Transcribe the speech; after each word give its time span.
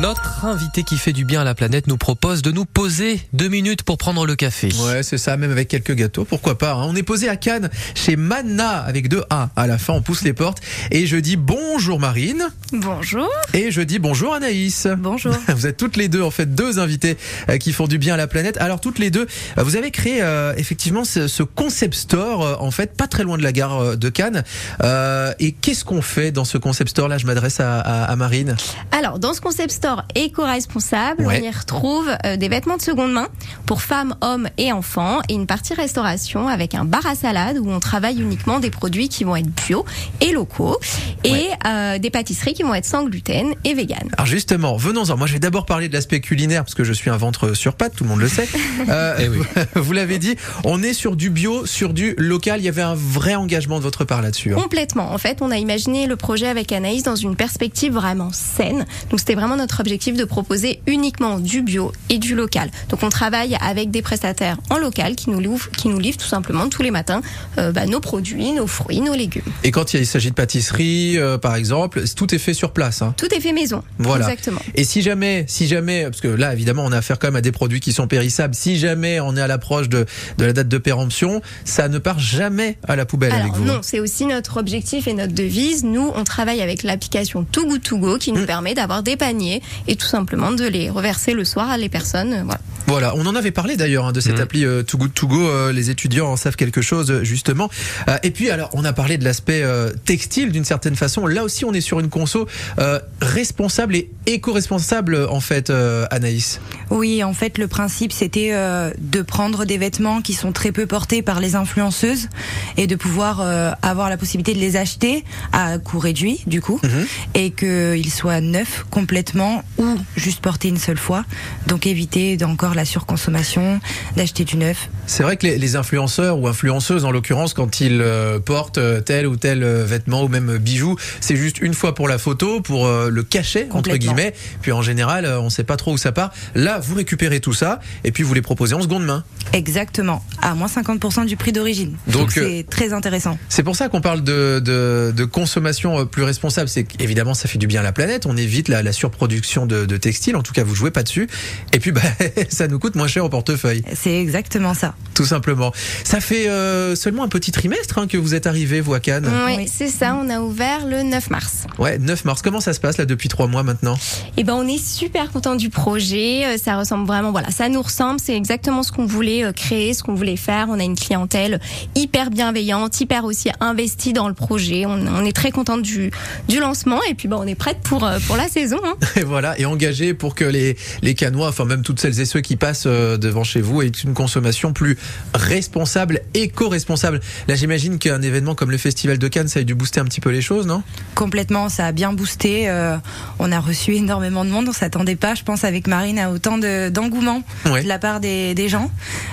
Notre 0.00 0.46
invité 0.46 0.82
qui 0.82 0.96
fait 0.96 1.12
du 1.12 1.26
bien 1.26 1.42
à 1.42 1.44
la 1.44 1.54
planète 1.54 1.86
nous 1.86 1.98
propose 1.98 2.40
de 2.40 2.50
nous 2.50 2.64
poser 2.64 3.20
deux 3.34 3.48
minutes 3.48 3.82
pour 3.82 3.98
prendre 3.98 4.24
le 4.24 4.34
café. 4.34 4.70
Ouais, 4.86 5.02
c'est 5.02 5.18
ça, 5.18 5.36
même 5.36 5.50
avec 5.50 5.68
quelques 5.68 5.92
gâteaux, 5.94 6.24
pourquoi 6.24 6.56
pas. 6.56 6.72
hein. 6.72 6.86
On 6.86 6.96
est 6.96 7.02
posé 7.02 7.28
à 7.28 7.36
Cannes 7.36 7.68
chez 7.94 8.16
Manna 8.16 8.78
avec 8.78 9.08
deux 9.08 9.22
A. 9.28 9.50
À 9.56 9.66
la 9.66 9.76
fin, 9.76 9.92
on 9.92 10.00
pousse 10.00 10.22
les 10.22 10.32
portes 10.32 10.58
et 10.90 11.04
je 11.06 11.16
dis 11.18 11.36
bonjour 11.36 12.00
Marine 12.00 12.44
Bonjour. 12.72 13.28
et 13.52 13.70
je 13.70 13.82
dis 13.82 13.98
bonjour 13.98 14.32
Anaïs. 14.32 14.86
Bonjour. 14.96 15.34
Vous 15.48 15.66
êtes 15.66 15.76
toutes 15.76 15.96
les 15.98 16.08
deux 16.08 16.22
en 16.22 16.30
fait 16.30 16.54
deux 16.54 16.78
invités 16.78 17.18
euh, 17.50 17.58
qui 17.58 17.72
font 17.72 17.86
du 17.86 17.98
bien 17.98 18.14
à 18.14 18.16
la 18.16 18.26
planète. 18.26 18.56
Alors 18.58 18.80
toutes 18.80 18.98
les 18.98 19.10
deux, 19.10 19.26
euh, 19.58 19.62
vous 19.62 19.76
avez 19.76 19.90
créé 19.90 20.22
euh, 20.22 20.54
effectivement 20.56 21.04
ce, 21.04 21.28
ce 21.28 21.42
concept 21.42 21.94
store 21.94 22.56
en 22.62 22.70
fait 22.70 22.96
pas 22.96 23.06
très 23.06 23.22
loin 23.24 23.36
de 23.36 23.42
la 23.42 23.52
gare 23.52 23.98
de 23.98 24.08
Cannes. 24.08 24.44
Euh, 24.82 25.34
et 25.40 25.52
qu'est-ce 25.52 25.84
qu'on 25.84 26.00
fait 26.00 26.30
dans 26.32 26.46
ce 26.46 26.56
concept 26.56 26.90
store 26.90 27.08
là 27.08 27.18
Je 27.18 27.26
m'adresse 27.26 27.60
à, 27.60 27.80
à- 27.80 28.04
à 28.04 28.16
Marine. 28.16 28.56
Alors, 28.92 29.18
dans 29.18 29.34
ce 29.34 29.40
concept 29.42 29.72
store 29.72 29.89
éco-responsable, 30.14 31.24
Ouais. 31.26 31.40
on 31.42 31.46
y 31.46 31.50
retrouve 31.50 32.08
euh, 32.24 32.36
des 32.36 32.48
vêtements 32.48 32.76
de 32.76 32.82
seconde 32.82 33.12
main 33.12 33.28
pour 33.66 33.82
femmes, 33.82 34.14
hommes 34.20 34.48
et 34.58 34.72
enfants 34.72 35.20
et 35.28 35.34
une 35.34 35.46
partie 35.46 35.74
restauration 35.74 36.48
avec 36.48 36.74
un 36.74 36.84
bar 36.84 37.06
à 37.06 37.14
salade 37.14 37.58
où 37.58 37.70
on 37.70 37.80
travaille 37.80 38.20
uniquement 38.20 38.58
des 38.60 38.70
produits 38.70 39.08
qui 39.08 39.24
vont 39.24 39.36
être 39.36 39.48
bio 39.66 39.84
et 40.20 40.32
locaux 40.32 40.78
et 41.24 41.30
Ouais. 41.32 41.48
euh, 41.66 41.98
des 41.98 42.10
pâtisseries 42.10 42.54
qui 42.54 42.62
vont 42.62 42.74
être 42.74 42.84
sans 42.86 43.04
gluten 43.04 43.54
et 43.64 43.74
vegan. 43.74 44.08
Alors 44.16 44.26
justement, 44.26 44.76
venons-en. 44.76 45.16
Moi, 45.16 45.26
je 45.26 45.34
vais 45.34 45.38
d'abord 45.38 45.66
parler 45.66 45.88
de 45.88 45.94
l'aspect 45.94 46.20
culinaire 46.20 46.64
parce 46.64 46.74
que 46.74 46.84
je 46.84 46.92
suis 46.92 47.10
un 47.10 47.16
ventre 47.16 47.54
sur 47.54 47.74
pattes, 47.74 47.94
tout 47.96 48.04
le 48.04 48.10
monde 48.10 48.20
le 48.20 48.28
sait. 48.28 48.48
Euh, 48.88 49.16
Eh 49.20 49.28
oui. 49.28 49.38
Vous 49.74 49.92
l'avez 49.92 50.18
dit, 50.18 50.36
on 50.64 50.82
est 50.82 50.92
sur 50.94 51.14
du 51.16 51.30
bio, 51.30 51.66
sur 51.66 51.92
du 51.92 52.14
local. 52.18 52.60
Il 52.60 52.64
y 52.64 52.68
avait 52.68 52.82
un 52.82 52.94
vrai 52.94 53.34
engagement 53.34 53.78
de 53.78 53.82
votre 53.82 54.04
part 54.04 54.22
là-dessus. 54.22 54.52
hein. 54.52 54.56
Complètement. 54.60 55.12
En 55.12 55.18
fait, 55.18 55.38
on 55.42 55.50
a 55.50 55.56
imaginé 55.58 56.06
le 56.06 56.16
projet 56.16 56.46
avec 56.48 56.72
Anaïs 56.72 57.02
dans 57.02 57.14
une 57.16 57.36
perspective 57.36 57.92
vraiment 57.92 58.30
saine. 58.32 58.86
Donc, 59.10 59.20
c'était 59.20 59.34
vraiment 59.34 59.56
notre 59.56 59.79
objectif 59.80 60.16
de 60.16 60.24
proposer 60.24 60.80
uniquement 60.86 61.38
du 61.38 61.62
bio 61.62 61.92
et 62.08 62.18
du 62.18 62.34
local. 62.34 62.70
Donc, 62.88 63.02
on 63.02 63.08
travaille 63.08 63.56
avec 63.60 63.90
des 63.90 64.02
prestataires 64.02 64.58
en 64.70 64.78
local 64.78 65.16
qui 65.16 65.30
nous 65.30 65.40
livrent, 65.40 65.70
qui 65.70 65.88
nous 65.88 65.98
livrent 65.98 66.18
tout 66.18 66.26
simplement 66.28 66.68
tous 66.68 66.82
les 66.82 66.90
matins 66.90 67.22
euh, 67.58 67.72
bah, 67.72 67.86
nos 67.86 68.00
produits, 68.00 68.52
nos 68.52 68.66
fruits, 68.66 69.00
nos 69.00 69.14
légumes. 69.14 69.42
Et 69.64 69.70
quand 69.70 69.94
il 69.94 70.06
s'agit 70.06 70.30
de 70.30 70.34
pâtisserie, 70.34 71.18
euh, 71.18 71.38
par 71.38 71.56
exemple, 71.56 72.02
tout 72.16 72.34
est 72.34 72.38
fait 72.38 72.54
sur 72.54 72.72
place. 72.72 73.02
hein. 73.02 73.14
Tout 73.16 73.32
est 73.34 73.40
fait 73.40 73.52
maison. 73.52 73.82
Voilà. 73.98 74.26
Exactement. 74.26 74.60
Et 74.74 74.84
si 74.84 75.02
jamais, 75.02 75.44
si 75.48 75.66
jamais, 75.66 76.04
parce 76.04 76.20
que 76.20 76.28
là, 76.28 76.52
évidemment, 76.52 76.84
on 76.84 76.92
a 76.92 76.98
affaire 76.98 77.18
quand 77.18 77.28
même 77.28 77.36
à 77.36 77.40
des 77.40 77.52
produits 77.52 77.80
qui 77.80 77.92
sont 77.92 78.06
périssables. 78.06 78.54
Si 78.54 78.78
jamais 78.78 79.20
on 79.20 79.36
est 79.36 79.40
à 79.40 79.46
l'approche 79.46 79.88
de, 79.88 80.04
de 80.38 80.44
la 80.44 80.52
date 80.52 80.68
de 80.68 80.78
péremption, 80.78 81.40
ça 81.64 81.88
ne 81.88 81.98
part 81.98 82.18
jamais 82.18 82.76
à 82.86 82.96
la 82.96 83.06
poubelle 83.06 83.32
avec 83.32 83.52
vous. 83.54 83.64
non, 83.64 83.80
c'est 83.82 84.00
aussi 84.00 84.26
notre 84.26 84.58
objectif 84.58 85.06
et 85.08 85.14
notre 85.14 85.32
devise. 85.32 85.82
Nous, 85.84 86.10
on 86.14 86.24
travaille 86.24 86.60
avec 86.60 86.82
l'application 86.82 87.44
Too 87.44 87.66
Good 87.66 87.82
To 87.82 87.98
Go 87.98 88.18
qui 88.18 88.32
nous 88.32 88.40
Mm. 88.42 88.46
permet 88.46 88.74
d'avoir 88.74 89.02
des 89.02 89.16
paniers 89.16 89.62
et 89.86 89.96
tout 89.96 90.06
simplement 90.06 90.52
de 90.52 90.64
les 90.66 90.90
reverser 90.90 91.32
le 91.32 91.44
soir 91.44 91.70
à 91.70 91.78
les 91.78 91.88
personnes. 91.88 92.32
euh, 92.32 92.42
Voilà. 92.44 92.60
Voilà, 92.90 93.14
on 93.14 93.24
en 93.26 93.36
avait 93.36 93.52
parlé 93.52 93.76
d'ailleurs 93.76 94.06
hein, 94.06 94.10
de 94.12 94.18
cette 94.18 94.34
Mhm. 94.38 94.40
appli 94.42 94.64
euh, 94.64 94.82
Too 94.82 94.98
Good 94.98 95.14
To 95.14 95.28
Go. 95.28 95.48
euh, 95.48 95.72
les 95.72 95.90
étudiants 95.90 96.26
en 96.26 96.36
savent 96.36 96.56
quelque 96.56 96.82
chose 96.82 97.08
euh, 97.12 97.22
justement. 97.22 97.70
Euh, 98.08 98.16
et 98.24 98.32
puis 98.32 98.50
alors, 98.50 98.68
on 98.72 98.84
a 98.84 98.92
parlé 98.92 99.16
de 99.16 99.22
l'aspect 99.24 99.62
euh, 99.62 99.92
textile 100.04 100.50
d'une 100.50 100.64
certaine 100.64 100.96
façon. 100.96 101.24
Là 101.28 101.44
aussi, 101.44 101.64
on 101.64 101.72
est 101.72 101.80
sur 101.80 102.00
une 102.00 102.08
conso 102.08 102.48
euh, 102.80 102.98
responsable 103.20 103.94
et 103.94 104.10
éco-responsable 104.26 105.24
en 105.30 105.38
fait, 105.38 105.70
euh, 105.70 106.04
Anaïs. 106.10 106.60
Oui, 106.90 107.22
en 107.22 107.32
fait, 107.32 107.58
le 107.58 107.68
principe, 107.68 108.10
c'était 108.12 108.50
euh, 108.54 108.90
de 108.98 109.22
prendre 109.22 109.64
des 109.64 109.78
vêtements 109.78 110.20
qui 110.20 110.34
sont 110.34 110.50
très 110.50 110.72
peu 110.72 110.86
portés 110.86 111.22
par 111.22 111.38
les 111.38 111.54
influenceuses 111.54 112.28
et 112.76 112.88
de 112.88 112.96
pouvoir 112.96 113.40
euh, 113.40 113.70
avoir 113.82 114.10
la 114.10 114.16
possibilité 114.16 114.52
de 114.52 114.58
les 114.58 114.76
acheter 114.76 115.24
à 115.52 115.78
coût 115.78 116.00
réduit, 116.00 116.40
du 116.48 116.60
coup, 116.60 116.80
Mhm. 116.82 117.06
et 117.34 117.50
qu'ils 117.52 118.10
soient 118.12 118.40
neufs 118.40 118.84
complètement 118.90 119.62
ou 119.78 119.96
juste 120.16 120.40
portés 120.40 120.66
une 120.68 120.78
seule 120.78 120.98
fois. 120.98 121.24
Donc 121.68 121.86
éviter 121.86 122.36
d'encore 122.36 122.74
la 122.74 122.79
surconsommation, 122.84 123.80
d'acheter 124.16 124.44
du 124.44 124.56
neuf. 124.56 124.88
C'est 125.06 125.22
vrai 125.22 125.36
que 125.36 125.46
les, 125.46 125.58
les 125.58 125.76
influenceurs 125.76 126.38
ou 126.38 126.48
influenceuses, 126.48 127.04
en 127.04 127.10
l'occurrence, 127.10 127.54
quand 127.54 127.80
ils 127.80 128.00
euh, 128.00 128.38
portent 128.38 128.78
euh, 128.78 129.00
tel 129.00 129.26
ou 129.26 129.36
tel 129.36 129.62
euh, 129.62 129.84
vêtement 129.84 130.22
ou 130.22 130.28
même 130.28 130.58
bijou, 130.58 130.96
c'est 131.20 131.36
juste 131.36 131.60
une 131.60 131.74
fois 131.74 131.94
pour 131.94 132.08
la 132.08 132.18
photo, 132.18 132.60
pour 132.60 132.88
le 132.88 133.22
cacher 133.22 133.68
entre 133.70 133.96
guillemets. 133.96 134.34
Puis 134.62 134.72
en 134.72 134.82
général, 134.82 135.26
on 135.26 135.50
sait 135.50 135.64
pas 135.64 135.76
trop 135.76 135.92
où 135.92 135.98
ça 135.98 136.12
part. 136.12 136.32
Là, 136.54 136.78
vous 136.78 136.94
récupérez 136.94 137.40
tout 137.40 137.52
ça 137.52 137.80
et 138.04 138.12
puis 138.12 138.22
vous 138.22 138.34
les 138.34 138.42
proposez 138.42 138.74
en 138.74 138.82
seconde 138.82 139.04
main. 139.04 139.24
Exactement, 139.52 140.24
à 140.42 140.54
moins 140.54 140.68
50% 140.68 141.26
du 141.26 141.36
prix 141.36 141.52
d'origine. 141.52 141.96
Donc, 142.06 142.32
c'est 142.32 142.66
très 142.68 142.92
intéressant. 142.92 143.38
C'est 143.48 143.62
pour 143.62 143.76
ça 143.76 143.88
qu'on 143.88 144.00
parle 144.00 144.22
de, 144.22 144.60
de, 144.60 145.12
de 145.14 145.24
consommation 145.24 146.06
plus 146.06 146.22
responsable. 146.22 146.68
C'est 146.68 146.84
qu'évidemment, 146.84 147.34
ça 147.34 147.48
fait 147.48 147.58
du 147.58 147.66
bien 147.66 147.80
à 147.80 147.84
la 147.84 147.92
planète. 147.92 148.26
On 148.26 148.36
évite 148.36 148.68
la, 148.68 148.82
la 148.82 148.92
surproduction 148.92 149.66
de, 149.66 149.86
de 149.86 149.96
textiles. 149.96 150.36
En 150.36 150.42
tout 150.42 150.52
cas, 150.52 150.64
vous 150.64 150.74
jouez 150.74 150.90
pas 150.90 151.02
dessus. 151.02 151.28
Et 151.72 151.80
puis, 151.80 151.92
bah, 151.92 152.02
ça 152.60 152.68
nous 152.68 152.78
coûte 152.78 152.94
moins 152.94 153.06
cher 153.08 153.24
au 153.24 153.28
portefeuille, 153.30 153.82
C'est 153.94 154.20
exactement 154.20 154.74
ça. 154.74 154.94
tout 155.14 155.24
simplement. 155.24 155.72
Ça 156.04 156.20
fait 156.20 156.48
euh, 156.48 156.94
seulement 156.94 157.24
un 157.24 157.28
petit 157.28 157.52
trimestre 157.52 157.98
hein, 157.98 158.06
que 158.06 158.16
vous 158.18 158.34
êtes 158.34 158.46
arrivé, 158.46 158.80
vous, 158.82 158.92
à 158.94 159.00
Cannes. 159.00 159.26
Oui, 159.46 159.54
Oui. 159.58 159.70
c'est 159.72 159.88
ça. 159.88 160.14
On 160.22 160.28
a 160.28 160.40
ouvert 160.40 160.86
le 160.86 161.02
9 161.02 161.30
mars. 161.30 161.64
Ouais, 161.78 161.98
9 161.98 162.24
mars. 162.26 162.42
Comment 162.42 162.60
ça 162.60 162.72
se 162.74 162.80
passe 162.80 162.98
là 162.98 163.06
depuis 163.06 163.28
trois 163.30 163.46
mois 163.46 163.62
maintenant? 163.62 163.98
Eh 164.36 164.44
ben, 164.44 164.54
on 164.54 164.66
est 164.68 164.76
super 164.82 165.30
content 165.30 165.56
du 165.56 165.70
projet. 165.70 166.44
Euh, 166.44 166.56
Ça 166.58 166.76
ressemble 166.78 167.06
vraiment, 167.06 167.30
voilà, 167.32 167.50
ça 167.50 167.68
nous 167.70 167.80
ressemble. 167.82 168.20
C'est 168.22 168.36
exactement 168.36 168.82
ce 168.82 168.92
qu'on 168.92 169.06
voulait 169.06 169.42
euh, 169.44 169.52
créer, 169.52 169.94
ce 169.94 170.02
qu'on 170.02 170.14
voulait 170.14 170.36
faire. 170.36 170.66
On 170.68 170.78
a 170.78 170.84
une 170.84 170.96
clientèle 170.96 171.60
hyper 171.96 172.30
bienveillante, 172.30 173.00
hyper 173.00 173.24
aussi 173.24 173.48
investie 173.60 174.12
dans 174.12 174.28
le 174.28 174.34
projet. 174.34 174.84
On, 174.86 174.92
on 175.06 175.24
est 175.24 175.32
très 175.32 175.50
content 175.50 175.78
du, 175.78 176.10
du 176.48 176.60
lancement 176.60 177.00
et 177.08 177.14
puis, 177.14 177.26
ben, 177.28 177.38
on 177.40 177.46
est 177.46 177.54
prête 177.54 177.78
pour 177.82 178.06
pour 178.26 178.36
la 178.36 178.48
saison. 178.48 178.78
hein. 178.84 178.94
Et 179.16 179.24
voilà, 179.24 179.58
et 179.58 179.64
engagé 179.64 180.12
pour 180.14 180.34
que 180.34 180.44
les, 180.44 180.76
les 181.02 181.14
Canois, 181.14 181.48
enfin 181.48 181.64
même 181.64 181.82
toutes 181.82 182.00
celles 182.00 182.20
et 182.20 182.24
ceux 182.24 182.40
qui 182.40 182.49
passent 182.56 182.84
euh, 182.86 183.16
devant 183.16 183.44
chez 183.44 183.60
vous, 183.60 183.82
aient 183.82 183.88
une 183.88 184.14
consommation 184.14 184.72
plus 184.72 184.96
responsable, 185.34 186.20
éco-responsable. 186.34 187.20
Là, 187.48 187.54
j'imagine 187.54 187.98
qu'un 187.98 188.22
événement 188.22 188.54
comme 188.54 188.70
le 188.70 188.78
Festival 188.78 189.18
de 189.18 189.28
Cannes, 189.28 189.48
ça 189.48 189.60
a 189.60 189.62
dû 189.62 189.74
booster 189.74 190.00
un 190.00 190.04
petit 190.04 190.20
peu 190.20 190.30
les 190.30 190.42
choses, 190.42 190.66
non? 190.66 190.82
Complètement, 191.14 191.68
ça 191.68 191.86
a 191.86 191.92
bien 191.92 192.12
boosté. 192.12 192.68
euh, 192.68 192.96
on 193.38 193.50
a 193.52 193.58
reçu 193.60 193.94
énormément 193.94 194.44
de 194.44 194.50
monde. 194.50 194.66
On 194.68 194.72
s'attendait 194.72 195.16
pas, 195.16 195.34
je 195.34 195.42
pense, 195.42 195.64
avec 195.64 195.86
Marine, 195.86 196.18
à 196.18 196.30
autant 196.30 196.58
de- 196.58 196.88
d'engouement 196.88 197.42
Ouais. 197.66 197.82
de 197.82 197.88
la 197.88 197.98
part 197.98 198.20
des, 198.20 198.54
des 198.54 198.68
gens, 198.68 198.90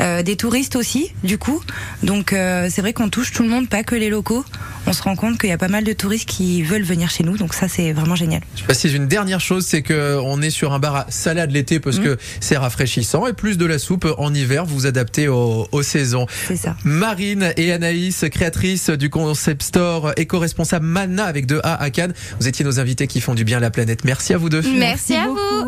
euh, 0.00 0.22
des 0.22 0.36
touristes 0.36 0.76
aussi, 0.76 1.12
du 1.24 1.38
coup. 1.38 1.60
Donc 2.02 2.32
euh, 2.32 2.68
c'est 2.70 2.80
vrai 2.80 2.92
qu'on 2.92 3.08
touche 3.08 3.32
tout 3.32 3.42
le 3.42 3.48
monde, 3.48 3.68
pas 3.68 3.82
que 3.82 3.94
les 3.94 4.08
locaux. 4.10 4.44
On 4.86 4.92
se 4.92 5.02
rend 5.02 5.16
compte 5.16 5.38
qu'il 5.38 5.50
y 5.50 5.52
a 5.52 5.58
pas 5.58 5.68
mal 5.68 5.84
de 5.84 5.92
touristes 5.92 6.28
qui 6.28 6.62
veulent 6.62 6.82
venir 6.82 7.10
chez 7.10 7.24
nous, 7.24 7.36
donc 7.36 7.54
ça 7.54 7.68
c'est 7.68 7.92
vraiment 7.92 8.14
génial. 8.16 8.40
Je 8.56 8.64
précise 8.64 8.94
une 8.94 9.06
dernière 9.06 9.40
chose, 9.40 9.66
c'est 9.66 9.82
que 9.82 10.18
on 10.22 10.40
est 10.40 10.50
sur 10.50 10.72
un 10.72 10.78
bar 10.78 10.96
à 10.96 11.06
salade 11.10 11.50
l'été 11.50 11.80
parce 11.80 11.98
que 11.98 12.16
c'est 12.40 12.56
rafraîchissant 12.56 13.26
et 13.26 13.32
plus 13.32 13.58
de 13.58 13.66
la 13.66 13.78
soupe 13.78 14.06
en 14.18 14.32
hiver, 14.32 14.64
vous 14.64 14.74
vous 14.74 14.86
adaptez 14.86 15.28
aux, 15.28 15.68
aux 15.72 15.82
saisons. 15.82 16.26
C'est 16.46 16.56
ça. 16.56 16.76
Marine 16.84 17.52
et 17.56 17.72
Anaïs, 17.72 18.24
créatrices 18.30 18.90
du 18.90 19.10
concept 19.10 19.62
store 19.62 20.12
éco-responsable 20.16 20.86
Manna 20.86 21.24
avec 21.24 21.46
deux 21.46 21.60
A 21.64 21.80
à 21.82 21.90
Cannes. 21.90 22.14
Vous 22.40 22.48
étiez 22.48 22.64
nos 22.64 22.80
invités 22.80 23.06
qui 23.06 23.20
font 23.20 23.34
du 23.34 23.44
bien 23.44 23.58
à 23.58 23.60
la 23.60 23.70
planète. 23.70 24.04
Merci 24.04 24.34
à 24.34 24.38
vous 24.38 24.48
deux. 24.48 24.62
Merci, 24.78 25.14
à 25.14 25.26
vous. 25.26 25.66